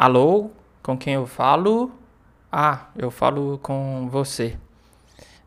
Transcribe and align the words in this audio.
Alô, 0.00 0.52
com 0.80 0.96
quem 0.96 1.14
eu 1.14 1.26
falo? 1.26 1.90
Ah, 2.52 2.86
eu 2.94 3.10
falo 3.10 3.58
com 3.58 4.08
você. 4.08 4.56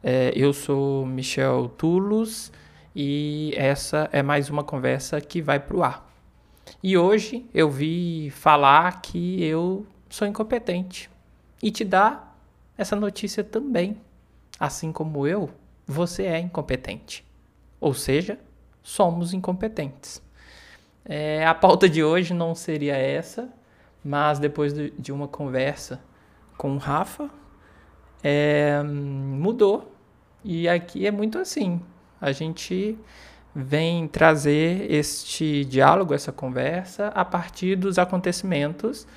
É, 0.04 0.34
eu 0.36 0.52
sou 0.52 1.06
Michel 1.06 1.70
Tulos 1.78 2.52
e 2.94 3.54
essa 3.56 4.10
é 4.12 4.22
mais 4.22 4.50
uma 4.50 4.62
conversa 4.62 5.22
que 5.22 5.42
vai 5.42 5.58
pro 5.58 5.82
ar. 5.82 6.06
E 6.84 6.98
hoje 6.98 7.46
eu 7.54 7.72
vi 7.72 8.30
falar 8.32 9.02
que 9.02 9.42
eu 9.42 9.88
sou 10.10 10.28
incompetente 10.28 11.10
e 11.64 11.72
te 11.72 11.86
dar 11.86 12.38
essa 12.78 12.98
notícia 12.98 13.46
também. 13.46 14.02
Assim 14.60 14.92
como 14.92 15.26
eu, 15.26 15.50
você 15.88 16.24
é 16.24 16.38
incompetente. 16.38 17.26
Ou 17.80 17.94
seja, 17.94 18.38
somos 18.84 19.34
incompetentes. 19.34 20.22
É, 21.06 21.48
a 21.48 21.56
pauta 21.56 21.88
de 21.88 22.04
hoje 22.04 22.34
não 22.34 22.54
seria 22.54 22.98
essa, 22.98 23.50
mas 24.04 24.40
depois 24.40 24.74
de 24.74 25.12
uma 25.12 25.28
conversa 25.28 26.02
com 26.58 26.76
o 26.76 26.78
Rafa, 26.78 27.30
é, 28.24 28.82
mudou. 28.84 29.96
E 30.44 30.68
aqui 30.68 31.06
é 31.06 31.12
muito 31.12 31.38
assim. 31.38 31.82
A 32.20 32.32
gente 32.32 32.98
vem 33.54 34.08
trazer 34.08 34.92
este 34.92 35.66
diálogo, 35.66 36.14
essa 36.14 36.32
conversa, 36.32 37.08
a 37.08 37.26
partir 37.26 37.76
dos 37.76 38.00
acontecimentos 38.00 39.08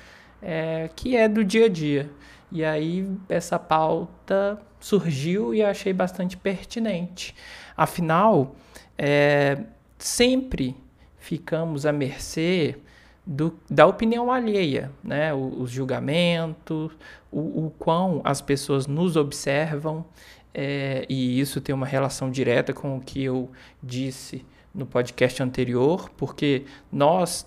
é, 0.41 0.89
que 0.95 1.15
é 1.15 1.27
do 1.27 1.43
dia 1.43 1.65
a 1.65 1.69
dia. 1.69 2.09
E 2.51 2.63
aí 2.63 3.07
essa 3.27 3.57
pauta 3.57 4.61
surgiu 4.79 5.53
e 5.53 5.63
achei 5.63 5.93
bastante 5.93 6.37
pertinente. 6.37 7.35
Afinal, 7.75 8.55
é, 8.97 9.63
sempre 9.97 10.75
ficamos 11.17 11.85
à 11.85 11.91
mercê 11.91 12.77
do, 13.25 13.57
da 13.69 13.87
opinião 13.87 14.31
alheia, 14.31 14.91
né? 15.03 15.33
Os 15.33 15.71
julgamentos, 15.71 16.91
o, 17.31 17.65
o 17.65 17.73
quão 17.77 18.21
as 18.23 18.41
pessoas 18.41 18.85
nos 18.85 19.15
observam, 19.15 20.05
é, 20.53 21.05
e 21.09 21.39
isso 21.39 21.59
tem 21.59 21.73
uma 21.73 21.85
relação 21.85 22.31
direta 22.31 22.73
com 22.73 22.95
o 22.97 23.01
que 23.01 23.23
eu 23.23 23.51
disse 23.81 24.45
no 24.73 24.85
podcast 24.85 25.41
anterior, 25.41 26.09
porque 26.15 26.65
nós 26.91 27.45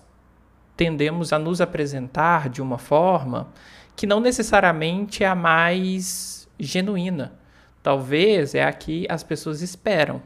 tendemos 0.75 1.33
a 1.33 1.39
nos 1.39 1.59
apresentar 1.59 2.49
de 2.49 2.61
uma 2.61 2.77
forma 2.77 3.51
que 3.95 4.05
não 4.05 4.19
necessariamente 4.19 5.23
é 5.23 5.27
a 5.27 5.35
mais 5.35 6.47
genuína. 6.59 7.33
Talvez 7.81 8.53
é 8.53 8.63
a 8.63 8.71
que 8.71 9.05
as 9.09 9.23
pessoas 9.23 9.61
esperam. 9.61 10.21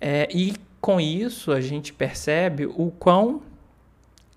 É, 0.00 0.28
e 0.30 0.54
com 0.80 1.00
isso 1.00 1.52
a 1.52 1.60
gente 1.60 1.92
percebe 1.92 2.66
o 2.66 2.90
quão 2.90 3.42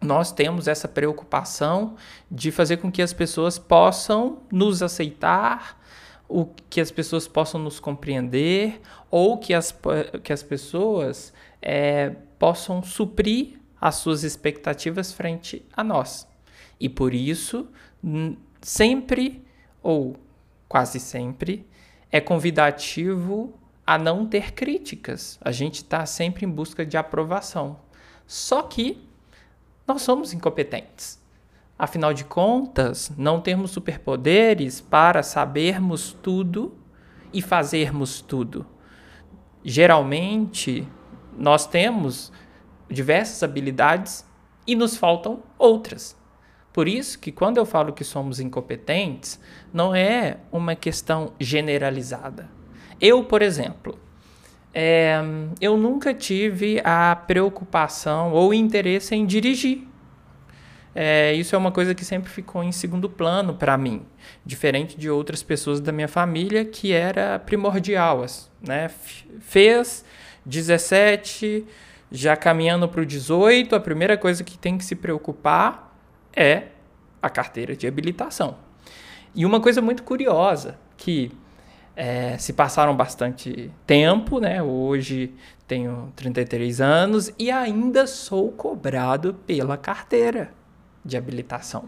nós 0.05 0.31
temos 0.31 0.67
essa 0.67 0.87
preocupação 0.87 1.95
de 2.29 2.51
fazer 2.51 2.77
com 2.77 2.91
que 2.91 3.01
as 3.01 3.13
pessoas 3.13 3.57
possam 3.57 4.39
nos 4.51 4.81
aceitar, 4.81 5.81
o 6.27 6.45
que 6.69 6.81
as 6.81 6.89
pessoas 6.91 7.27
possam 7.27 7.59
nos 7.59 7.79
compreender 7.79 8.81
ou 9.11 9.37
que 9.37 9.53
as, 9.53 9.77
que 10.23 10.33
as 10.33 10.41
pessoas 10.41 11.33
é, 11.61 12.11
possam 12.39 12.81
suprir 12.81 13.59
as 13.79 13.95
suas 13.95 14.23
expectativas 14.23 15.11
frente 15.11 15.63
a 15.75 15.83
nós. 15.83 16.27
E 16.79 16.89
por 16.89 17.13
isso, 17.13 17.67
sempre 18.61 19.45
ou 19.83 20.15
quase 20.67 20.99
sempre, 20.99 21.67
é 22.11 22.19
convidativo 22.19 23.53
a 23.85 23.97
não 23.97 24.25
ter 24.25 24.53
críticas. 24.53 25.37
A 25.41 25.51
gente 25.51 25.75
está 25.75 26.05
sempre 26.05 26.45
em 26.45 26.49
busca 26.49 26.85
de 26.85 26.97
aprovação. 26.97 27.79
Só 28.25 28.63
que 28.63 29.04
nós 29.87 30.01
somos 30.01 30.33
incompetentes. 30.33 31.23
Afinal 31.77 32.13
de 32.13 32.23
contas, 32.23 33.11
não 33.17 33.41
temos 33.41 33.71
superpoderes 33.71 34.79
para 34.79 35.21
sabermos 35.21 36.13
tudo 36.23 36.73
e 37.33 37.41
fazermos 37.41 38.21
tudo. 38.21 38.65
Geralmente, 39.63 40.87
nós 41.37 41.67
temos 41.67 42.31
diversas 42.89 43.43
habilidades 43.43 44.25
e 44.65 44.75
nos 44.75 44.95
faltam 44.95 45.43
outras. 45.57 46.15
Por 46.71 46.87
isso 46.87 47.19
que 47.19 47.31
quando 47.31 47.57
eu 47.57 47.65
falo 47.65 47.93
que 47.93 48.03
somos 48.03 48.39
incompetentes, 48.39 49.39
não 49.73 49.93
é 49.93 50.37
uma 50.51 50.75
questão 50.75 51.33
generalizada. 51.39 52.49
Eu, 52.99 53.23
por 53.23 53.41
exemplo, 53.41 53.99
é, 54.77 55.21
eu 55.61 55.77
nunca 55.77 56.13
tive 56.13 56.81
a 56.83 57.15
preocupação 57.15 58.33
ou 58.33 58.53
interesse 58.53 59.15
em 59.15 59.25
dirigir. 59.25 59.87
É, 60.93 61.33
isso 61.33 61.55
é 61.55 61.57
uma 61.57 61.71
coisa 61.71 61.95
que 61.95 62.03
sempre 62.03 62.29
ficou 62.29 62.61
em 62.61 62.73
segundo 62.73 63.09
plano 63.09 63.53
para 63.53 63.77
mim, 63.77 64.05
diferente 64.45 64.97
de 64.97 65.09
outras 65.09 65.41
pessoas 65.41 65.79
da 65.79 65.93
minha 65.93 66.09
família 66.09 66.65
que 66.65 66.91
era 66.91 67.39
primordial, 67.39 68.25
né? 68.61 68.89
Fez 69.39 70.03
17, 70.45 71.65
já 72.11 72.35
caminhando 72.35 72.87
para 72.87 73.01
o 73.01 73.05
18, 73.05 73.75
a 73.75 73.79
primeira 73.79 74.17
coisa 74.17 74.43
que 74.43 74.57
tem 74.57 74.77
que 74.77 74.83
se 74.83 74.95
preocupar 74.95 75.97
é 76.35 76.63
a 77.21 77.29
carteira 77.29 77.75
de 77.75 77.87
habilitação. 77.87 78.57
E 79.33 79.45
uma 79.45 79.61
coisa 79.61 79.81
muito 79.81 80.03
curiosa 80.03 80.77
que 80.97 81.31
é, 81.95 82.37
se 82.37 82.53
passaram 82.53 82.95
bastante 82.95 83.71
tempo, 83.87 84.39
né? 84.39 84.61
Hoje 84.61 85.33
tenho 85.67 86.11
33 86.15 86.81
anos 86.81 87.31
e 87.39 87.49
ainda 87.49 88.05
sou 88.05 88.51
cobrado 88.51 89.33
pela 89.47 89.77
carteira 89.77 90.51
de 91.03 91.15
habilitação. 91.15 91.85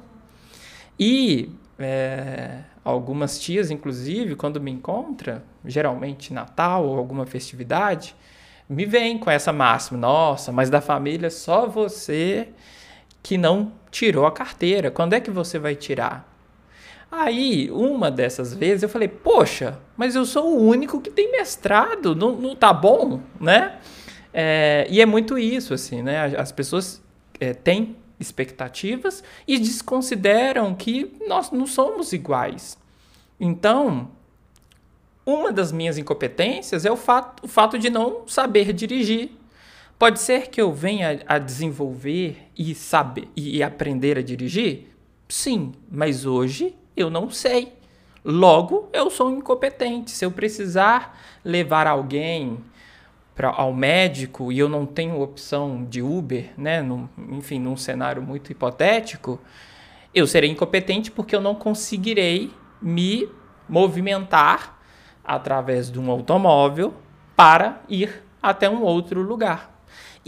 E 1.00 1.52
é, 1.78 2.62
algumas 2.84 3.40
tias, 3.40 3.70
inclusive, 3.70 4.36
quando 4.36 4.62
me 4.62 4.72
encontram, 4.72 5.42
geralmente 5.66 6.34
Natal 6.34 6.86
ou 6.86 6.98
alguma 6.98 7.26
festividade, 7.26 8.16
me 8.70 8.86
vêm 8.86 9.18
com 9.18 9.30
essa 9.30 9.52
máxima: 9.52 10.00
nossa, 10.00 10.52
mas 10.52 10.70
da 10.70 10.82
família 10.82 11.30
só 11.30 11.68
você 11.68 12.50
que 13.22 13.38
não 13.38 13.74
tirou 13.92 14.26
a 14.26 14.32
carteira. 14.32 14.90
Quando 14.90 15.14
é 15.14 15.20
que 15.20 15.30
você 15.30 15.60
vai 15.60 15.76
tirar? 15.76 16.37
Aí, 17.10 17.72
uma 17.72 18.12
dessas 18.12 18.54
vezes, 18.54 18.84
eu 18.84 18.90
falei, 18.90 19.08
poxa, 19.08 19.80
mas 19.96 20.16
eu 20.16 20.26
sou 20.26 20.58
o 20.58 20.62
único 20.62 21.00
que 21.00 21.10
tem 21.10 21.32
mestrado, 21.32 22.14
não, 22.14 22.36
não 22.36 22.56
tá 22.56 22.74
bom, 22.74 23.22
né? 23.40 23.80
É, 24.34 24.86
e 24.90 25.02
é 25.02 25.06
muito 25.06 25.38
isso, 25.38 25.74
assim, 25.74 26.02
né? 26.02 26.36
As 26.38 26.52
pessoas 26.52 27.02
é, 27.40 27.54
têm 27.54 27.96
expectativas 28.20 29.24
e 29.48 29.58
desconsideram 29.58 30.76
que 30.76 31.14
nós 31.28 31.50
não 31.52 31.66
somos 31.66 32.12
iguais. 32.12 32.78
Então, 33.40 34.10
uma 35.26 35.52
das 35.52 35.72
minhas 35.72 35.98
incompetências 35.98 36.86
é 36.86 36.92
o 36.92 36.98
fato, 36.98 37.46
o 37.46 37.48
fato 37.48 37.80
de 37.80 37.90
não 37.90 38.28
saber 38.28 38.74
dirigir. 38.74 39.32
Pode 39.98 40.20
ser 40.20 40.50
que 40.50 40.62
eu 40.62 40.72
venha 40.72 41.22
a 41.26 41.40
desenvolver 41.40 42.38
e 42.56 42.76
saber 42.76 43.28
e 43.36 43.64
aprender 43.64 44.18
a 44.18 44.22
dirigir? 44.22 44.90
Sim, 45.28 45.74
mas 45.90 46.26
hoje 46.26 46.76
eu 46.98 47.10
não 47.10 47.30
sei. 47.30 47.74
Logo, 48.26 48.90
eu 48.92 49.10
sou 49.10 49.32
incompetente. 49.32 50.12
Se 50.12 50.26
eu 50.26 50.32
precisar 50.32 51.18
levar 51.46 51.88
alguém 51.88 52.58
pra, 53.36 53.50
ao 53.50 53.72
médico 53.72 54.52
e 54.52 54.58
eu 54.60 54.68
não 54.68 54.86
tenho 54.86 55.22
opção 55.22 55.86
de 55.86 56.02
Uber, 56.02 56.52
né? 56.58 56.82
Num, 56.82 57.08
enfim, 57.30 57.60
num 57.60 57.78
cenário 57.78 58.22
muito 58.22 58.52
hipotético, 58.52 59.40
eu 60.14 60.26
serei 60.26 60.50
incompetente 60.50 61.12
porque 61.12 61.36
eu 61.36 61.42
não 61.42 61.56
conseguirei 61.56 62.52
me 62.82 63.30
movimentar 63.70 64.80
através 65.24 65.92
de 65.92 66.00
um 66.00 66.10
automóvel 66.10 66.94
para 67.36 67.82
ir 67.88 68.24
até 68.42 68.70
um 68.70 68.82
outro 68.82 69.22
lugar. 69.22 69.77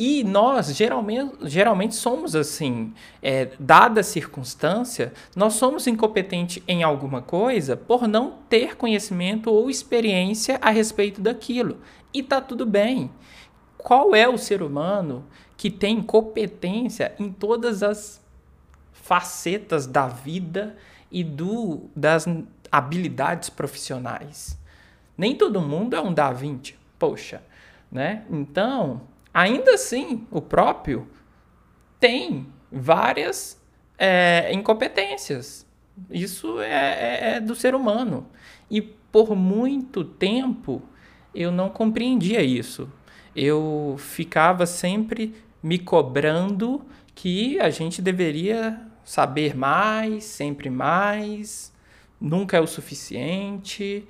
E 0.02 0.24
nós, 0.24 0.74
geralmente, 0.74 1.36
geralmente 1.42 1.94
somos 1.94 2.34
assim. 2.34 2.94
É, 3.22 3.50
dada 3.60 4.00
a 4.00 4.04
circunstância, 4.04 5.12
nós 5.36 5.56
somos 5.56 5.88
incompetentes 5.88 6.64
em 6.66 6.84
alguma 6.84 7.22
coisa 7.22 7.76
por 7.76 8.08
não 8.08 8.36
ter 8.48 8.78
conhecimento 8.78 9.52
ou 9.52 9.70
experiência 9.70 10.58
a 10.62 10.70
respeito 10.70 11.20
daquilo. 11.20 11.80
E 12.14 12.24
tá 12.24 12.40
tudo 12.40 12.66
bem. 12.66 13.12
Qual 13.78 14.16
é 14.16 14.26
o 14.26 14.38
ser 14.38 14.64
humano 14.64 15.26
que 15.58 15.70
tem 15.70 16.02
competência 16.02 17.14
em 17.20 17.30
todas 17.30 17.84
as 17.84 18.22
facetas 18.94 19.86
da 19.86 20.08
vida 20.08 20.78
e 21.12 21.26
do, 21.26 21.90
das 21.94 22.26
habilidades 22.72 23.50
profissionais? 23.50 24.58
Nem 25.18 25.36
todo 25.36 25.60
mundo 25.60 25.94
é 25.94 26.00
um 26.00 26.14
Da 26.14 26.32
Vinci, 26.32 26.78
poxa, 26.98 27.44
né? 27.92 28.24
Então, 28.30 29.02
Ainda 29.40 29.76
assim, 29.76 30.28
o 30.30 30.42
próprio 30.42 31.08
tem 31.98 32.46
várias 32.70 33.58
é, 33.98 34.52
incompetências. 34.52 35.66
Isso 36.12 36.60
é, 36.60 36.68
é, 36.68 37.36
é 37.36 37.40
do 37.40 37.56
ser 37.56 37.74
humano. 37.74 38.28
E 38.70 38.82
por 38.82 39.38
muito 39.38 40.04
tempo 40.04 40.82
eu 41.34 41.54
não 41.54 41.70
compreendia 41.70 42.44
isso. 42.44 42.92
Eu 43.34 43.96
ficava 43.98 44.66
sempre 44.66 45.34
me 45.64 45.80
cobrando 45.80 46.86
que 47.16 47.58
a 47.62 47.70
gente 47.70 48.02
deveria 48.02 48.78
saber 49.06 49.56
mais, 49.56 50.26
sempre 50.26 50.70
mais, 50.70 51.72
nunca 52.20 52.58
é 52.58 52.60
o 52.60 52.68
suficiente. 52.68 54.06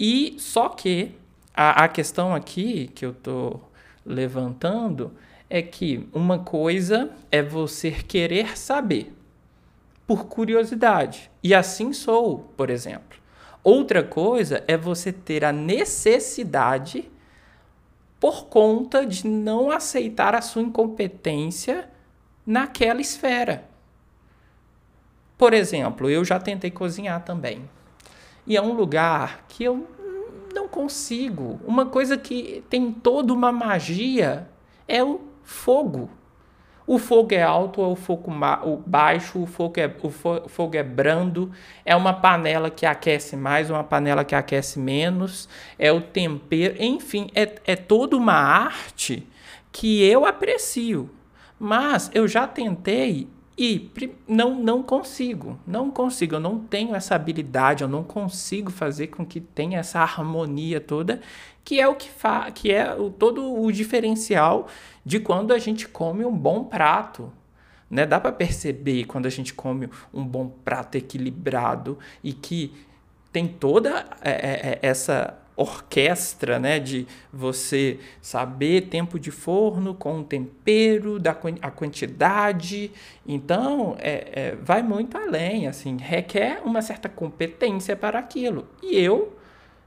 E 0.00 0.36
só 0.38 0.70
que 0.70 1.12
a, 1.54 1.84
a 1.84 1.88
questão 1.88 2.34
aqui 2.34 2.88
que 2.94 3.04
eu 3.04 3.10
estou 3.10 3.73
levantando 4.04 5.12
é 5.48 5.62
que 5.62 6.08
uma 6.12 6.38
coisa 6.38 7.10
é 7.30 7.42
você 7.42 7.90
querer 7.90 8.58
saber 8.58 9.14
por 10.06 10.26
curiosidade. 10.26 11.30
E 11.42 11.54
assim 11.54 11.92
sou, 11.92 12.50
por 12.56 12.70
exemplo. 12.70 13.18
Outra 13.62 14.02
coisa 14.02 14.62
é 14.68 14.76
você 14.76 15.12
ter 15.12 15.44
a 15.44 15.52
necessidade 15.52 17.10
por 18.20 18.46
conta 18.46 19.06
de 19.06 19.26
não 19.26 19.70
aceitar 19.70 20.34
a 20.34 20.42
sua 20.42 20.62
incompetência 20.62 21.88
naquela 22.46 23.00
esfera. 23.00 23.64
Por 25.36 25.52
exemplo, 25.52 26.08
eu 26.08 26.24
já 26.24 26.38
tentei 26.38 26.70
cozinhar 26.70 27.24
também. 27.24 27.68
E 28.46 28.56
é 28.56 28.62
um 28.62 28.72
lugar 28.72 29.44
que 29.48 29.64
eu 29.64 29.86
não 30.54 30.68
consigo. 30.68 31.60
Uma 31.66 31.86
coisa 31.86 32.16
que 32.16 32.64
tem 32.70 32.92
toda 32.92 33.32
uma 33.32 33.52
magia 33.52 34.48
é 34.88 35.02
o 35.02 35.20
fogo. 35.42 36.08
O 36.86 36.98
fogo 36.98 37.34
é 37.34 37.42
alto 37.42 37.80
ou 37.80 37.92
o 37.92 37.96
fogo 37.96 38.30
baixo, 38.86 39.42
o 39.42 39.46
fogo, 39.46 39.80
é, 39.80 39.90
o 40.02 40.48
fogo 40.48 40.76
é 40.76 40.82
brando, 40.82 41.50
é 41.84 41.96
uma 41.96 42.12
panela 42.12 42.68
que 42.68 42.84
aquece 42.84 43.36
mais, 43.36 43.70
uma 43.70 43.82
panela 43.82 44.22
que 44.22 44.34
aquece 44.34 44.78
menos, 44.78 45.48
é 45.78 45.90
o 45.90 46.02
tempero, 46.02 46.76
enfim, 46.78 47.30
é, 47.34 47.54
é 47.64 47.74
toda 47.74 48.16
uma 48.16 48.34
arte 48.34 49.26
que 49.72 50.04
eu 50.04 50.26
aprecio. 50.26 51.10
Mas 51.58 52.10
eu 52.12 52.28
já 52.28 52.46
tentei 52.46 53.28
e 53.56 53.90
não, 54.26 54.60
não 54.60 54.82
consigo, 54.82 55.56
não 55.64 55.88
consigo, 55.88 56.34
eu 56.34 56.40
não 56.40 56.58
tenho 56.58 56.94
essa 56.94 57.14
habilidade, 57.14 57.84
eu 57.84 57.88
não 57.88 58.02
consigo 58.02 58.70
fazer 58.70 59.08
com 59.08 59.24
que 59.24 59.40
tenha 59.40 59.78
essa 59.78 60.00
harmonia 60.00 60.80
toda, 60.80 61.20
que 61.64 61.80
é 61.80 61.86
o 61.86 61.94
que 61.94 62.10
fa 62.10 62.50
que 62.50 62.72
é 62.72 62.92
o, 62.94 63.10
todo 63.10 63.54
o 63.54 63.70
diferencial 63.70 64.66
de 65.04 65.20
quando 65.20 65.52
a 65.52 65.58
gente 65.58 65.86
come 65.86 66.24
um 66.24 66.36
bom 66.36 66.64
prato. 66.64 67.32
Né? 67.88 68.04
Dá 68.04 68.18
para 68.18 68.32
perceber 68.32 69.04
quando 69.04 69.26
a 69.26 69.30
gente 69.30 69.54
come 69.54 69.88
um 70.12 70.26
bom 70.26 70.48
prato 70.64 70.96
equilibrado 70.96 71.96
e 72.24 72.32
que 72.32 72.74
tem 73.32 73.46
toda 73.46 74.04
é, 74.20 74.30
é, 74.30 74.68
é 74.70 74.78
essa 74.82 75.38
orquestra, 75.56 76.58
né, 76.58 76.78
de 76.78 77.06
você 77.32 78.00
saber 78.20 78.88
tempo 78.88 79.18
de 79.18 79.30
forno 79.30 79.94
com 79.94 80.20
o 80.20 80.24
tempero, 80.24 81.18
da 81.18 81.36
a 81.62 81.70
quantidade. 81.70 82.90
Então, 83.26 83.96
é, 83.98 84.30
é, 84.32 84.56
vai 84.56 84.82
muito 84.82 85.16
além, 85.16 85.68
assim, 85.68 85.96
requer 85.96 86.60
uma 86.64 86.82
certa 86.82 87.08
competência 87.08 87.96
para 87.96 88.18
aquilo. 88.18 88.66
E 88.82 88.98
eu 88.98 89.36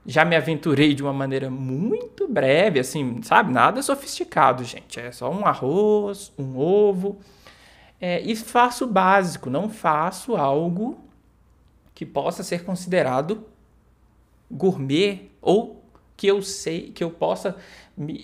já 0.06 0.24
me 0.24 0.38
aventurei 0.38 0.94
de 0.94 1.04
uma 1.04 1.12
maneira 1.12 1.50
muito 1.50 2.30
breve, 2.30 2.80
assim, 2.80 3.22
sabe? 3.24 3.52
Nada 3.52 3.82
sofisticado, 3.82 4.64
gente. 4.64 5.00
É 5.00 5.12
só 5.12 5.30
um 5.30 5.46
arroz, 5.46 6.32
um 6.38 6.58
ovo. 6.58 7.20
É, 8.00 8.22
e 8.22 8.34
faço 8.36 8.88
básico, 8.88 9.50
não 9.50 9.70
faço 9.70 10.38
algo 10.38 10.98
que 11.94 12.06
possa 12.06 12.42
ser 12.44 12.64
considerado 12.64 13.44
gourmet 14.50 15.32
ou 15.42 15.84
que 16.16 16.28
eu 16.28 16.42
sei, 16.42 16.92
que 16.92 17.04
eu 17.04 17.12
possa 17.12 17.56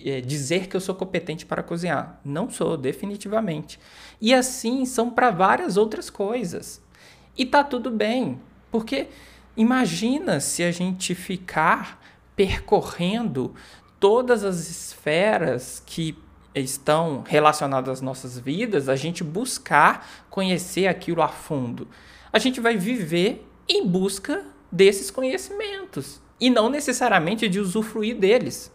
é, 0.04 0.20
dizer 0.20 0.66
que 0.66 0.76
eu 0.76 0.80
sou 0.80 0.94
competente 0.94 1.46
para 1.46 1.62
cozinhar. 1.62 2.20
Não 2.24 2.50
sou, 2.50 2.76
definitivamente. 2.76 3.78
E 4.20 4.34
assim 4.34 4.84
são 4.84 5.10
para 5.10 5.30
várias 5.30 5.76
outras 5.76 6.10
coisas. 6.10 6.82
E 7.36 7.46
tá 7.46 7.62
tudo 7.62 7.90
bem, 7.90 8.40
porque 8.70 9.08
imagina 9.56 10.40
se 10.40 10.62
a 10.62 10.72
gente 10.72 11.14
ficar 11.14 12.00
percorrendo 12.34 13.54
todas 14.00 14.44
as 14.44 14.68
esferas 14.68 15.82
que 15.84 16.16
estão 16.54 17.22
relacionadas 17.26 17.98
às 17.98 18.00
nossas 18.00 18.38
vidas, 18.38 18.88
a 18.88 18.96
gente 18.96 19.24
buscar 19.24 20.24
conhecer 20.30 20.86
aquilo 20.86 21.22
a 21.22 21.28
fundo. 21.28 21.88
A 22.32 22.38
gente 22.38 22.60
vai 22.60 22.76
viver 22.76 23.48
em 23.68 23.86
busca 23.86 24.44
desses 24.74 25.08
conhecimentos 25.08 26.20
e 26.40 26.50
não 26.50 26.68
necessariamente 26.68 27.48
de 27.48 27.60
usufruir 27.60 28.18
deles. 28.18 28.72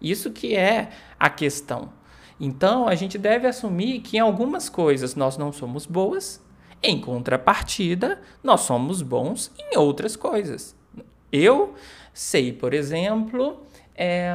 Isso 0.00 0.30
que 0.30 0.54
é 0.54 0.90
a 1.18 1.28
questão. 1.28 1.92
Então, 2.38 2.86
a 2.86 2.94
gente 2.94 3.18
deve 3.18 3.48
assumir 3.48 4.00
que 4.00 4.16
em 4.16 4.20
algumas 4.20 4.68
coisas 4.68 5.16
nós 5.16 5.36
não 5.36 5.52
somos 5.52 5.84
boas, 5.84 6.40
em 6.80 7.00
contrapartida, 7.00 8.20
nós 8.42 8.60
somos 8.60 9.02
bons 9.02 9.50
em 9.58 9.76
outras 9.76 10.14
coisas. 10.14 10.76
Eu 11.32 11.74
sei, 12.14 12.52
por 12.52 12.72
exemplo, 12.72 13.64
é, 13.96 14.34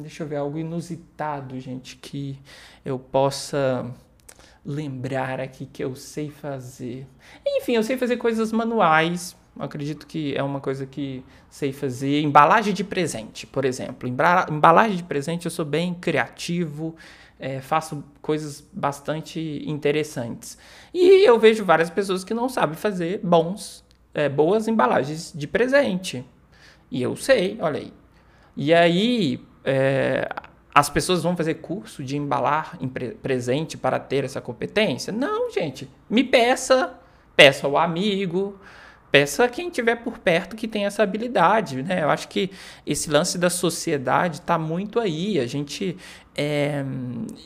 deixa 0.00 0.22
eu 0.22 0.28
ver 0.28 0.36
algo 0.36 0.58
inusitado, 0.58 1.58
gente, 1.58 1.96
que 1.96 2.38
eu 2.84 2.98
possa 2.98 3.92
lembrar 4.64 5.40
aqui 5.40 5.66
que 5.66 5.82
eu 5.82 5.94
sei 5.94 6.30
fazer. 6.30 7.06
Enfim, 7.46 7.74
eu 7.74 7.82
sei 7.82 7.96
fazer 7.96 8.16
coisas 8.18 8.52
manuais, 8.52 9.36
acredito 9.64 10.06
que 10.06 10.34
é 10.36 10.42
uma 10.42 10.60
coisa 10.60 10.86
que 10.86 11.24
sei 11.48 11.72
fazer. 11.72 12.22
Embalagem 12.22 12.72
de 12.72 12.84
presente, 12.84 13.46
por 13.46 13.64
exemplo. 13.64 14.08
Embalagem 14.08 14.96
de 14.96 15.02
presente 15.02 15.46
eu 15.46 15.50
sou 15.50 15.64
bem 15.64 15.94
criativo, 15.94 16.94
é, 17.38 17.60
faço 17.60 18.04
coisas 18.20 18.66
bastante 18.72 19.62
interessantes. 19.66 20.58
E 20.92 21.26
eu 21.28 21.38
vejo 21.38 21.64
várias 21.64 21.90
pessoas 21.90 22.24
que 22.24 22.34
não 22.34 22.48
sabem 22.48 22.76
fazer 22.76 23.20
bons, 23.22 23.84
é, 24.14 24.28
boas 24.28 24.68
embalagens 24.68 25.32
de 25.34 25.46
presente. 25.46 26.24
E 26.90 27.02
eu 27.02 27.16
sei, 27.16 27.58
olha 27.60 27.80
aí. 27.80 27.92
E 28.56 28.74
aí, 28.74 29.40
é, 29.64 30.28
as 30.74 30.88
pessoas 30.88 31.22
vão 31.22 31.36
fazer 31.36 31.54
curso 31.54 32.02
de 32.04 32.16
embalar 32.16 32.76
em 32.80 32.88
pre 32.88 33.10
presente 33.10 33.76
para 33.76 33.98
ter 33.98 34.24
essa 34.24 34.40
competência? 34.40 35.12
Não, 35.12 35.50
gente. 35.50 35.88
Me 36.08 36.22
peça, 36.22 36.94
peça 37.34 37.66
ao 37.66 37.76
amigo, 37.76 38.58
peça 39.10 39.44
a 39.44 39.48
quem 39.48 39.70
tiver 39.70 39.96
por 39.96 40.18
perto 40.18 40.54
que 40.54 40.68
tem 40.68 40.84
essa 40.84 41.02
habilidade, 41.02 41.82
né? 41.82 42.02
Eu 42.02 42.10
acho 42.10 42.28
que 42.28 42.50
esse 42.86 43.10
lance 43.10 43.38
da 43.38 43.48
sociedade 43.48 44.36
está 44.40 44.58
muito 44.58 45.00
aí. 45.00 45.40
A 45.40 45.46
gente 45.46 45.96
é, 46.36 46.84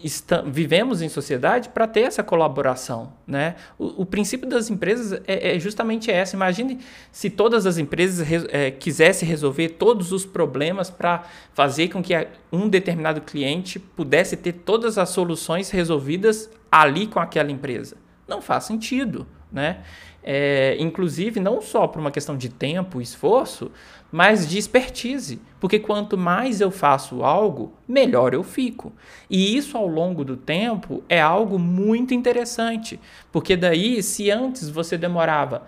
está, 0.03 0.43
vivemos 0.43 1.01
em 1.01 1.09
sociedade 1.09 1.69
para 1.69 1.87
ter 1.87 2.01
essa 2.01 2.23
colaboração, 2.23 3.13
né? 3.27 3.55
O, 3.79 4.03
o 4.03 4.07
princípio 4.07 4.49
das 4.49 4.71
empresas 4.71 5.21
é, 5.27 5.55
é, 5.55 5.59
justamente 5.59 6.11
essa. 6.11 6.35
Imagine 6.35 6.81
se 7.13 7.31
todas 7.31 7.65
as 7.65 7.79
empresas 7.79 8.27
é, 8.51 8.71
quisessem 8.71 9.29
resolver 9.29 9.71
todos 9.71 10.13
os 10.13 10.27
problemas 10.27 10.91
para 10.91 11.23
fazer 11.55 11.89
com 11.89 12.03
que 12.03 12.13
um 12.51 12.69
determinado 12.69 13.21
cliente 13.21 13.79
pudesse 13.79 14.37
ter 14.37 14.53
todas 14.53 14.99
as 14.99 15.11
soluções 15.11 15.71
resolvidas 15.71 16.51
ali 16.71 17.07
com 17.07 17.21
aquela 17.21 17.53
empresa. 17.53 17.97
Não 18.27 18.43
faz 18.43 18.65
sentido, 18.65 19.27
né? 19.53 19.83
é, 20.23 20.77
inclusive 20.79 21.41
não 21.41 21.61
só 21.61 21.87
por 21.87 21.99
uma 21.99 22.11
questão 22.11 22.37
de 22.37 22.49
tempo 22.49 23.01
e 23.01 23.05
esforço, 23.05 23.71
mas 24.11 24.49
de 24.49 24.59
expertise. 24.59 25.41
Porque 25.59 25.79
quanto 25.79 26.17
mais 26.17 26.61
eu 26.61 26.71
faço 26.71 27.25
algo, 27.25 27.73
melhor 27.89 28.33
eu 28.35 28.43
fico. 28.43 28.93
E 29.29 29.57
isso 29.57 29.77
ao 29.77 29.87
longo 29.87 30.25
do 30.25 30.37
tempo 30.37 31.03
é 31.09 31.21
algo 31.21 31.59
muito 31.59 32.15
interessante. 32.15 33.01
Porque 33.33 33.57
daí, 33.57 34.03
se 34.03 34.31
antes 34.31 34.69
você 34.69 34.97
demorava 34.97 35.67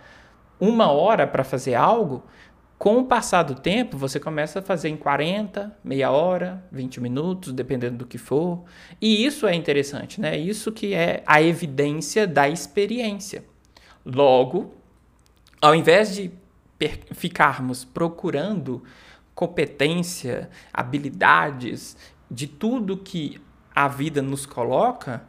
uma 0.60 0.90
hora 0.90 1.26
para 1.26 1.42
fazer 1.42 1.74
algo, 1.74 2.22
com 2.78 2.98
o 2.98 3.04
passar 3.04 3.44
do 3.44 3.54
tempo, 3.54 3.96
você 3.96 4.20
começa 4.20 4.58
a 4.58 4.62
fazer 4.62 4.88
em 4.88 4.96
40, 4.96 5.76
meia 5.82 6.10
hora, 6.10 6.62
20 6.70 7.00
minutos, 7.00 7.52
dependendo 7.52 7.96
do 7.98 8.06
que 8.06 8.18
for. 8.18 8.64
E 9.00 9.24
isso 9.24 9.46
é 9.46 9.54
interessante, 9.54 10.20
né? 10.20 10.36
Isso 10.36 10.70
que 10.70 10.92
é 10.92 11.22
a 11.24 11.40
evidência 11.40 12.26
da 12.26 12.48
experiência. 12.48 13.44
Logo, 14.04 14.74
ao 15.60 15.74
invés 15.74 16.14
de 16.14 16.30
ficarmos 17.12 17.84
procurando 17.84 18.82
competência, 19.34 20.50
habilidades 20.72 21.96
de 22.30 22.46
tudo 22.46 22.96
que 22.96 23.40
a 23.74 23.88
vida 23.88 24.20
nos 24.20 24.46
coloca, 24.46 25.24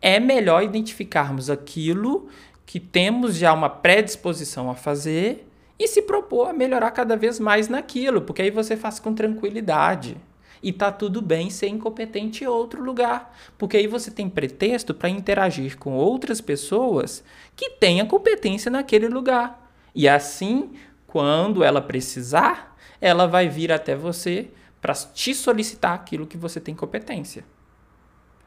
é 0.00 0.20
melhor 0.20 0.62
identificarmos 0.62 1.48
aquilo 1.48 2.28
que 2.66 2.80
temos 2.80 3.36
já 3.36 3.52
uma 3.52 3.70
predisposição 3.70 4.68
a 4.70 4.74
fazer 4.74 5.48
e 5.78 5.86
se 5.86 6.02
propor 6.02 6.48
a 6.48 6.52
melhorar 6.52 6.90
cada 6.90 7.16
vez 7.16 7.38
mais 7.38 7.68
naquilo, 7.68 8.22
porque 8.22 8.42
aí 8.42 8.50
você 8.50 8.76
faz 8.76 8.98
com 8.98 9.14
tranquilidade. 9.14 10.16
E 10.62 10.72
tá 10.72 10.90
tudo 10.90 11.20
bem 11.20 11.50
ser 11.50 11.68
incompetente 11.68 12.44
em 12.44 12.46
outro 12.46 12.82
lugar, 12.82 13.34
porque 13.58 13.76
aí 13.76 13.86
você 13.86 14.10
tem 14.10 14.28
pretexto 14.28 14.94
para 14.94 15.08
interagir 15.08 15.78
com 15.78 15.92
outras 15.92 16.40
pessoas 16.40 17.22
que 17.54 17.70
tenham 17.70 18.06
competência 18.06 18.70
naquele 18.70 19.08
lugar. 19.08 19.72
E 19.94 20.08
assim, 20.08 20.72
quando 21.06 21.62
ela 21.62 21.80
precisar, 21.80 22.76
ela 23.00 23.26
vai 23.26 23.48
vir 23.48 23.72
até 23.72 23.94
você 23.94 24.50
para 24.80 24.94
te 24.94 25.34
solicitar 25.34 25.94
aquilo 25.94 26.26
que 26.26 26.36
você 26.36 26.60
tem 26.60 26.74
competência. 26.74 27.44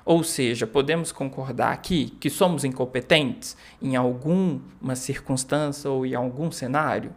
Ou 0.06 0.24
seja, 0.24 0.66
podemos 0.66 1.12
concordar 1.12 1.72
aqui 1.72 2.16
que 2.20 2.30
somos 2.30 2.64
incompetentes 2.64 3.56
em 3.82 3.96
alguma 3.96 4.96
circunstância 4.96 5.90
ou 5.90 6.06
em 6.06 6.16
algum 6.16 6.52
cenário? 6.52 7.14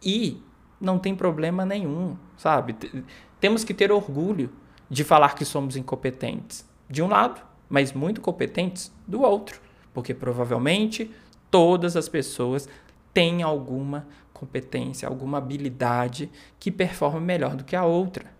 E 0.00 0.40
não 0.80 0.98
tem 0.98 1.14
problema 1.14 1.64
nenhum, 1.64 2.16
sabe? 2.36 2.76
Temos 3.40 3.64
que 3.64 3.74
ter 3.74 3.90
orgulho 3.90 4.50
de 4.88 5.04
falar 5.04 5.34
que 5.34 5.44
somos 5.44 5.76
incompetentes, 5.76 6.68
de 6.88 7.02
um 7.02 7.08
lado, 7.08 7.40
mas 7.68 7.92
muito 7.92 8.20
competentes 8.20 8.92
do 9.06 9.22
outro, 9.22 9.60
porque 9.92 10.14
provavelmente 10.14 11.10
todas 11.50 11.96
as 11.96 12.08
pessoas 12.08 12.68
têm 13.12 13.42
alguma 13.42 14.06
competência, 14.32 15.08
alguma 15.08 15.38
habilidade 15.38 16.30
que 16.60 16.70
performa 16.70 17.18
melhor 17.18 17.56
do 17.56 17.64
que 17.64 17.74
a 17.74 17.84
outra. 17.84 18.36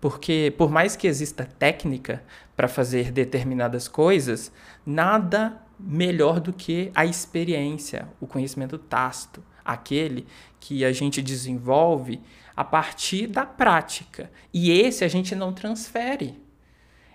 Porque, 0.00 0.54
por 0.56 0.70
mais 0.70 0.96
que 0.96 1.06
exista 1.06 1.44
técnica 1.44 2.22
para 2.56 2.68
fazer 2.68 3.12
determinadas 3.12 3.86
coisas, 3.86 4.50
nada 4.86 5.60
melhor 5.78 6.40
do 6.40 6.52
que 6.52 6.90
a 6.94 7.04
experiência, 7.04 8.08
o 8.18 8.26
conhecimento 8.26 8.78
tácito, 8.78 9.42
aquele 9.64 10.26
que 10.58 10.84
a 10.84 10.92
gente 10.92 11.22
desenvolve 11.22 12.20
a 12.56 12.64
partir 12.64 13.26
da 13.26 13.46
prática. 13.46 14.30
E 14.52 14.70
esse 14.70 15.04
a 15.04 15.08
gente 15.08 15.34
não 15.34 15.52
transfere. 15.52 16.38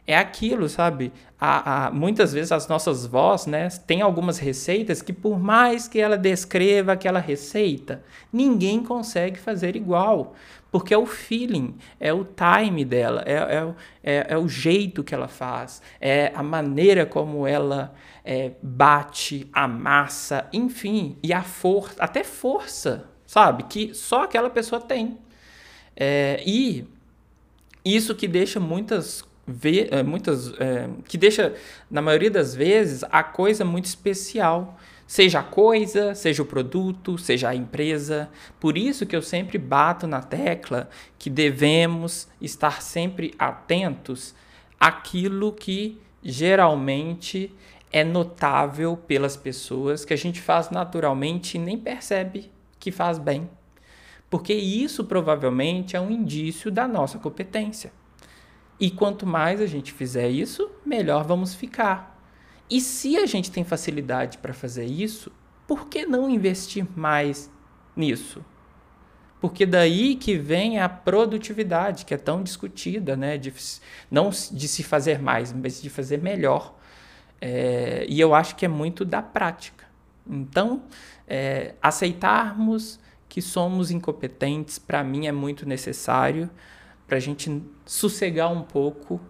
É 0.08 0.16
aquilo, 0.16 0.70
sabe? 0.70 1.12
A, 1.40 1.88
a, 1.88 1.92
muitas 1.92 2.32
vezes 2.32 2.52
as 2.52 2.68
nossas 2.68 3.08
vozes, 3.08 3.48
né, 3.48 3.68
tem 3.88 4.02
algumas 4.02 4.38
receitas 4.38 5.02
que 5.02 5.12
por 5.12 5.40
mais 5.40 5.88
que 5.88 6.00
ela 6.00 6.16
descreva 6.16 6.92
aquela 6.92 7.20
receita, 7.20 8.04
ninguém 8.32 8.84
consegue 8.84 9.40
fazer 9.40 9.76
igual, 9.76 10.36
porque 10.72 10.94
é 10.94 10.98
o 10.98 11.08
feeling, 11.08 11.76
é 12.00 12.14
o 12.14 12.24
time 12.24 12.86
dela, 12.86 13.24
é, 13.26 13.34
é, 13.34 13.74
é, 14.04 14.26
é 14.30 14.38
o 14.38 14.48
jeito 14.48 15.04
que 15.04 15.16
ela 15.16 15.28
faz, 15.28 15.82
é 16.00 16.32
a 16.36 16.44
maneira 16.44 17.06
como 17.06 17.48
ela 17.48 17.96
é, 18.24 18.52
bate, 18.62 19.50
amassa, 19.52 20.48
enfim, 20.54 21.18
e 21.24 21.34
a 21.34 21.42
força, 21.42 21.96
até 21.98 22.24
força, 22.24 23.10
sabe? 23.26 23.64
Que 23.64 23.94
só 23.94 24.24
aquela 24.24 24.52
pessoa 24.52 24.80
tem. 24.80 25.18
É, 25.96 26.44
e 26.46 26.88
isso 27.84 28.14
que 28.14 28.28
deixa 28.28 28.60
muitas 28.60 29.24
Vê, 29.48 29.88
é, 29.92 30.02
muitas 30.02 30.54
é, 30.60 30.90
que 31.08 31.20
deixa 31.20 31.54
na 31.90 32.02
maioria 32.02 32.32
das 32.32 32.56
vezes 32.56 33.04
a 33.12 33.22
coisa 33.22 33.64
muito 33.64 33.86
especial. 33.86 34.78
Seja 35.06 35.42
a 35.42 35.44
coisa 35.44 36.16
seja 36.16 36.42
o 36.42 36.46
produto 36.46 37.16
seja 37.18 37.50
a 37.50 37.56
empresa. 37.56 38.28
Por 38.60 38.76
isso 38.76 39.06
que 39.06 39.16
eu 39.16 39.22
sempre 39.22 39.60
bato 39.60 40.08
na 40.08 40.22
tecla 40.22 40.90
que 41.20 41.30
devemos 41.30 42.28
estar 42.42 42.82
sempre 42.82 43.36
atentos 43.38 44.34
àquilo 44.80 45.54
que 45.54 46.02
geralmente 46.24 47.54
é 47.92 48.04
notável 48.04 48.98
pelas 48.98 49.38
pessoas 49.38 50.04
que 50.04 50.14
a 50.14 50.18
gente 50.18 50.42
faz 50.42 50.72
naturalmente 50.72 51.56
e 51.56 51.60
nem 51.60 51.78
percebe 51.78 52.52
que 52.80 52.92
faz 52.92 53.20
bem. 53.20 53.48
Porque 54.28 54.56
isso 54.56 55.06
provavelmente 55.06 55.96
é 55.96 56.02
um 56.02 56.10
indício 56.10 56.72
da 56.72 56.88
nossa 56.88 57.20
competência 57.20 57.92
e 58.80 58.92
quanto 58.92 59.26
mais 59.26 59.62
a 59.62 59.66
gente 59.66 59.92
fizer 59.92 60.30
isso, 60.30 60.70
melhor 60.86 61.24
vamos 61.24 61.54
ficar. 61.54 62.16
E 62.70 62.82
se 62.82 63.16
a 63.18 63.26
gente 63.26 63.52
tem 63.52 63.64
facilidade 63.64 64.38
para 64.40 64.54
fazer 64.54 64.86
isso, 64.86 65.32
por 65.68 65.88
que 65.88 66.06
não 66.06 66.30
investir 66.30 66.86
mais 66.96 67.52
nisso? 67.96 68.44
Porque 69.40 69.66
daí 69.66 70.16
que 70.16 70.38
vem 70.38 70.80
a 70.80 70.90
produtividade, 70.90 72.06
que 72.06 72.14
é 72.14 72.18
tão 72.18 72.42
discutida, 72.42 73.16
né? 73.16 73.38
De, 73.38 73.54
não 74.10 74.30
de 74.30 74.68
se 74.68 74.82
fazer 74.82 75.20
mais, 75.20 75.54
mas 75.54 75.82
de 75.82 75.90
fazer 75.90 76.22
melhor. 76.22 76.76
É, 77.40 78.06
e 78.10 78.20
eu 78.20 78.34
acho 78.34 78.56
que 78.56 78.66
é 78.66 78.68
muito 78.68 79.06
da 79.06 79.22
prática. 79.22 79.86
Então, 80.28 80.84
é, 81.28 81.76
aceitarmos 81.82 83.00
que 83.30 83.42
somos 83.42 83.92
incompetentes, 83.92 84.80
para 84.80 85.04
mim, 85.04 85.28
é 85.28 85.32
muito 85.32 85.68
necessário 85.68 86.50
para 87.08 87.18
a 87.18 87.20
gente 87.20 87.62
sossegar 87.86 88.52
um 88.52 88.62
pouco 88.62 89.22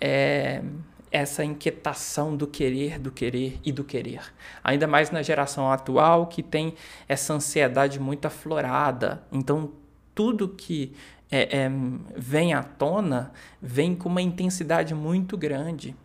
é, 0.00 0.62
essa 1.10 1.44
inquietação 1.44 2.36
do 2.36 2.46
querer, 2.46 2.98
do 2.98 3.10
querer 3.10 3.58
e 3.64 3.70
do 3.70 3.84
querer. 3.84 4.20
Ainda 4.62 4.86
mais 4.86 5.10
na 5.10 5.22
geração 5.22 5.70
atual 5.70 6.26
que 6.26 6.42
tem 6.42 6.74
essa 7.08 7.32
ansiedade 7.32 8.00
muito 8.00 8.26
aflorada. 8.26 9.22
Então, 9.30 9.72
tudo 10.14 10.48
que 10.48 10.92
é, 11.30 11.64
é, 11.64 11.70
vem 12.16 12.52
à 12.52 12.62
tona 12.62 13.32
vem 13.60 13.94
com 13.94 14.08
uma 14.08 14.22
intensidade 14.22 14.94
muito 14.94 15.36
grande. 15.36 15.96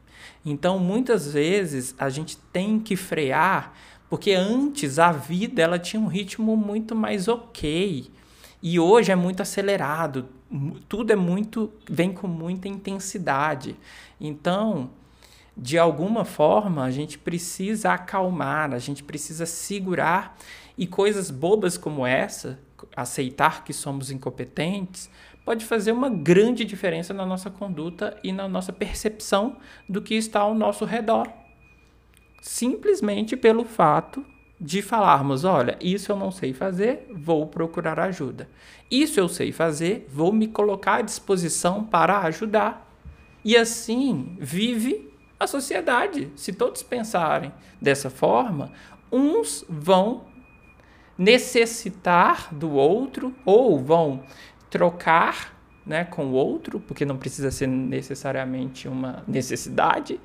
Então, 0.46 0.80
muitas 0.80 1.34
vezes 1.34 1.96
a 1.98 2.10
gente 2.10 2.38
tem 2.54 2.80
que 2.80 2.96
frear, 2.96 3.74
porque 4.10 4.32
antes 4.32 5.00
a 5.00 5.12
vida 5.12 5.62
ela 5.62 5.80
tinha 5.80 6.02
um 6.02 6.08
ritmo 6.08 6.56
muito 6.56 6.96
mais 6.96 7.28
ok. 7.28 8.10
E 8.62 8.80
hoje 8.80 9.12
é 9.12 9.16
muito 9.16 9.42
acelerado, 9.42 10.28
tudo 10.88 11.12
é 11.12 11.16
muito 11.16 11.72
vem 11.90 12.12
com 12.12 12.28
muita 12.28 12.68
intensidade. 12.68 13.76
Então, 14.20 14.90
de 15.56 15.78
alguma 15.78 16.26
forma, 16.26 16.84
a 16.84 16.92
gente 16.92 17.18
precisa 17.18 17.94
acalmar, 17.94 18.74
a 18.74 18.80
gente 18.80 19.04
precisa 19.04 19.46
segurar 19.46 20.38
e 20.78 20.88
coisas 20.88 21.30
bobas 21.30 21.78
como 21.78 22.06
essa, 22.06 22.60
aceitar 22.96 23.64
que 23.64 23.74
somos 23.74 24.10
incompetentes, 24.10 25.10
pode 25.44 25.66
fazer 25.66 25.92
uma 25.92 26.10
grande 26.10 26.64
diferença 26.64 27.14
na 27.14 27.26
nossa 27.26 27.50
conduta 27.50 28.18
e 28.24 28.32
na 28.32 28.48
nossa 28.48 28.72
percepção 28.72 29.58
do 29.88 30.02
que 30.02 30.16
está 30.16 30.40
ao 30.40 30.56
nosso 30.56 30.86
redor. 30.86 31.28
Simplesmente 32.42 33.36
pelo 33.36 33.66
fato 33.66 34.26
de 34.60 34.82
falarmos: 34.82 35.44
olha, 35.44 35.78
isso 35.82 36.12
eu 36.12 36.16
não 36.16 36.32
sei 36.32 36.54
fazer, 36.54 37.08
vou 37.14 37.48
procurar 37.48 38.00
ajuda. 38.00 38.50
Isso 38.90 39.20
eu 39.20 39.30
sei 39.30 39.52
fazer, 39.52 40.08
vou 40.12 40.34
me 40.34 40.48
colocar 40.48 40.96
à 40.96 41.02
disposição 41.02 41.84
para 41.84 42.20
ajudar. 42.22 42.88
E 43.44 43.56
assim 43.56 44.36
vive 44.40 45.10
a 45.40 45.48
sociedade. 45.48 46.30
Se 46.36 46.52
todos 46.52 46.84
pensarem 46.84 47.54
dessa 47.82 48.10
forma, 48.10 48.72
uns 49.12 49.64
vão 49.70 50.26
necessitar 51.18 52.54
do 52.54 52.72
outro 52.72 53.34
ou 53.46 53.80
vão 53.80 54.24
trocar 54.70 55.58
né, 55.86 56.04
com 56.04 56.28
o 56.28 56.34
outro, 56.34 56.80
porque 56.80 57.06
não 57.06 57.18
precisa 57.18 57.50
ser 57.52 57.68
necessariamente 57.68 58.88
uma 58.88 59.24
necessidade. 59.28 60.20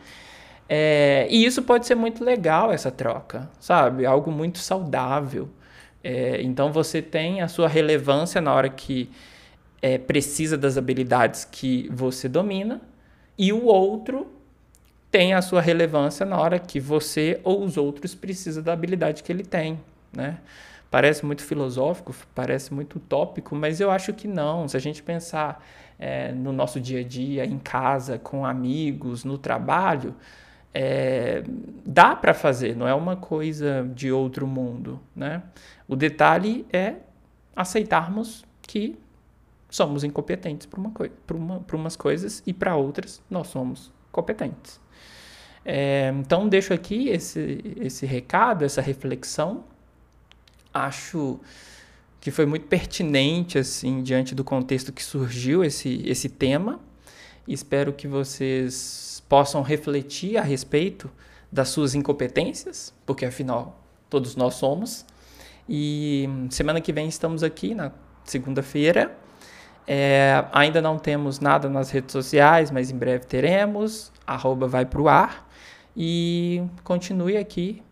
É, 0.69 1.27
e 1.31 1.45
isso 1.45 1.63
pode 1.63 1.87
ser 1.87 1.95
muito 1.95 2.25
legal, 2.25 2.73
essa 2.73 2.91
troca, 2.91 3.51
sabe? 3.61 4.07
Algo 4.07 4.31
muito 4.31 4.59
saudável. 4.59 5.49
É, 6.03 6.41
então 6.43 6.73
você 6.73 7.01
tem 7.03 7.41
a 7.43 7.49
sua 7.49 7.69
relevância 7.69 8.41
na 8.41 8.53
hora 8.53 8.69
que 8.69 9.11
é, 9.81 9.99
precisa 9.99 10.57
das 10.57 10.79
habilidades 10.79 11.45
que 11.45 11.89
você 11.93 12.29
domina, 12.29 12.81
e 13.37 13.53
o 13.53 13.65
outro 13.65 14.27
tem 15.11 15.35
a 15.35 15.43
sua 15.43 15.61
relevância 15.61 16.25
na 16.27 16.39
hora 16.39 16.59
que 16.59 16.81
você 16.81 17.41
ou 17.45 17.63
os 17.63 17.77
outros 17.77 18.15
precisam 18.15 18.63
da 18.63 18.73
habilidade 18.73 19.23
que 19.23 19.31
ele 19.31 19.45
tem, 19.45 19.79
né? 20.13 20.39
Parece 20.91 21.27
muito 21.27 21.43
filosófico, 21.43 22.15
parece 22.35 22.73
muito 22.73 22.97
utópico, 22.97 23.55
mas 23.55 23.81
eu 23.81 23.91
acho 23.91 24.13
que 24.13 24.29
não. 24.29 24.69
Se 24.69 24.77
a 24.77 24.81
gente 24.81 25.03
pensar 25.03 25.65
é, 25.99 26.33
no 26.33 26.53
nosso 26.53 26.81
dia 26.81 27.01
a 27.01 27.03
dia, 27.03 27.45
em 27.45 27.59
casa, 27.59 28.19
com 28.19 28.47
amigos, 28.47 29.25
no 29.25 29.37
trabalho, 29.37 30.15
é, 30.75 31.45
dá 31.87 32.17
para 32.17 32.35
fazer, 32.35 32.75
não 32.77 32.89
é 32.89 32.93
uma 32.93 33.15
coisa 33.17 33.89
de 33.95 34.11
outro 34.11 34.45
mundo, 34.45 35.01
né? 35.15 35.45
O 35.87 35.95
detalhe 35.95 36.67
é 36.73 36.97
aceitarmos 37.55 38.45
que 38.63 38.99
somos 39.71 40.03
incompetentes 40.03 40.67
para 40.67 40.81
uma 40.81 40.93
uma, 41.33 41.65
umas 41.73 41.97
coisas 41.97 42.43
e 42.45 42.53
para 42.53 42.75
outras 42.75 43.23
nós 43.31 43.47
somos 43.47 43.93
competentes. 44.11 44.81
É, 45.65 46.13
então 46.19 46.49
deixo 46.49 46.75
aqui 46.75 47.09
esse, 47.09 47.77
esse 47.81 48.05
recado, 48.05 48.65
essa 48.65 48.83
reflexão. 48.83 49.65
Acho 50.73 51.39
que 52.21 52.33
foi 52.33 52.47
muito 52.47 52.67
pertinente 52.67 53.59
assim 53.59 54.03
diante 54.03 54.35
do 54.35 54.43
contexto 54.43 54.93
que 54.93 55.03
surgiu 55.03 55.63
esse, 55.63 56.03
esse 56.05 56.29
tema. 56.29 56.81
Espero 57.47 57.93
que 57.93 58.09
vocês 58.09 59.14
possam 59.29 59.63
refletir 59.63 60.37
a 60.37 60.43
respeito 60.43 61.11
das 61.51 61.69
suas 61.69 61.95
incompetências, 61.95 62.93
porque 63.07 63.25
afinal 63.25 63.81
todos 64.11 64.37
nós 64.37 64.55
somos. 64.55 65.05
E 65.69 66.29
semana 66.51 66.81
que 66.81 66.93
vem 66.93 67.09
estamos 67.09 67.43
aqui 67.43 67.75
na 67.75 67.93
segunda-feira. 68.25 69.17
É, 69.87 70.45
ainda 70.53 70.81
não 70.81 70.99
temos 70.99 71.41
nada 71.41 71.69
nas 71.69 71.91
redes 71.91 72.13
sociais, 72.13 72.71
mas 72.71 72.91
em 72.91 72.97
breve 72.97 73.27
teremos. 73.27 74.13
Arroba 74.27 74.67
vai 74.67 74.85
pro 74.85 75.09
ar. 75.09 75.49
E 75.97 76.63
continue 76.83 77.37
aqui 77.37 77.83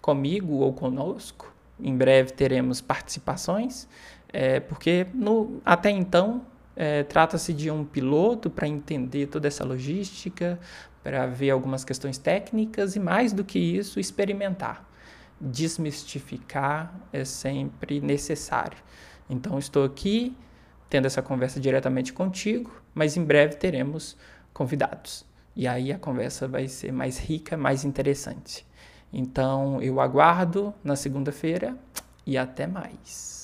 comigo 0.00 0.54
ou 0.54 0.72
conosco. 0.72 1.52
Em 1.78 1.96
breve 1.96 2.32
teremos 2.32 2.80
participações, 2.80 3.88
é, 4.32 4.60
porque 4.60 5.06
no, 5.14 5.60
até 5.64 5.90
então 5.90 6.42
É, 6.82 7.02
Trata-se 7.02 7.52
de 7.52 7.70
um 7.70 7.84
piloto 7.84 8.48
para 8.48 8.66
entender 8.66 9.26
toda 9.26 9.46
essa 9.46 9.62
logística, 9.62 10.58
para 11.02 11.26
ver 11.26 11.50
algumas 11.50 11.84
questões 11.84 12.16
técnicas 12.16 12.96
e, 12.96 12.98
mais 12.98 13.34
do 13.34 13.44
que 13.44 13.58
isso, 13.58 14.00
experimentar. 14.00 14.88
Desmistificar 15.38 16.98
é 17.12 17.22
sempre 17.22 18.00
necessário. 18.00 18.78
Então, 19.28 19.58
estou 19.58 19.84
aqui 19.84 20.34
tendo 20.88 21.04
essa 21.04 21.20
conversa 21.20 21.60
diretamente 21.60 22.14
contigo, 22.14 22.72
mas 22.94 23.14
em 23.14 23.24
breve 23.24 23.56
teremos 23.56 24.16
convidados. 24.50 25.26
E 25.54 25.68
aí 25.68 25.92
a 25.92 25.98
conversa 25.98 26.48
vai 26.48 26.66
ser 26.66 26.92
mais 26.92 27.18
rica, 27.18 27.58
mais 27.58 27.84
interessante. 27.84 28.66
Então, 29.12 29.82
eu 29.82 30.00
aguardo 30.00 30.72
na 30.82 30.96
segunda-feira 30.96 31.76
e 32.26 32.38
até 32.38 32.66
mais. 32.66 33.39